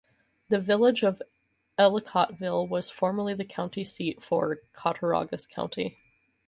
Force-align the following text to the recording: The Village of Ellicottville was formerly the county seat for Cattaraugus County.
The 0.49 0.57
Village 0.59 1.03
of 1.03 1.21
Ellicottville 1.77 2.67
was 2.67 2.89
formerly 2.89 3.35
the 3.35 3.45
county 3.45 3.83
seat 3.83 4.23
for 4.23 4.61
Cattaraugus 4.73 5.45
County. 5.45 5.99